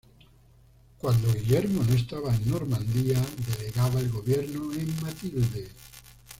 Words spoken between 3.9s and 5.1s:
el gobierno en